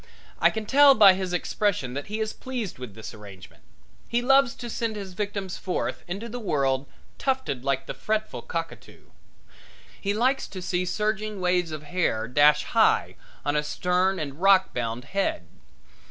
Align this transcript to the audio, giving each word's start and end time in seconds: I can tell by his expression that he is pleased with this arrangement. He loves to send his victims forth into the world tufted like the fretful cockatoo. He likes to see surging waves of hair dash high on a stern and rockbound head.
I 0.39 0.49
can 0.49 0.65
tell 0.65 0.95
by 0.95 1.13
his 1.13 1.31
expression 1.31 1.93
that 1.93 2.07
he 2.07 2.19
is 2.19 2.33
pleased 2.33 2.79
with 2.79 2.95
this 2.95 3.13
arrangement. 3.13 3.61
He 4.07 4.23
loves 4.23 4.55
to 4.55 4.67
send 4.67 4.95
his 4.95 5.13
victims 5.13 5.57
forth 5.59 6.03
into 6.07 6.27
the 6.27 6.39
world 6.39 6.87
tufted 7.19 7.63
like 7.63 7.85
the 7.85 7.93
fretful 7.93 8.41
cockatoo. 8.41 9.11
He 10.01 10.15
likes 10.15 10.47
to 10.47 10.59
see 10.59 10.85
surging 10.85 11.39
waves 11.39 11.71
of 11.71 11.83
hair 11.83 12.27
dash 12.27 12.63
high 12.63 13.15
on 13.45 13.55
a 13.55 13.61
stern 13.61 14.17
and 14.17 14.41
rockbound 14.41 15.03
head. 15.03 15.45